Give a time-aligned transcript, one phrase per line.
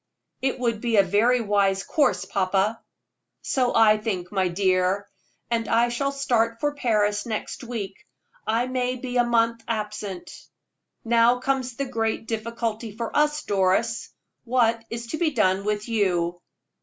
[0.41, 2.81] "It would be a very wise course, papa."
[3.43, 5.07] "So I think, my dear,
[5.51, 8.07] and I shall start for Paris next week.
[8.47, 10.31] I may be a month absent.
[11.05, 14.09] Now comes the great difficulty of all, Doris
[14.43, 16.41] what is to be done with you?"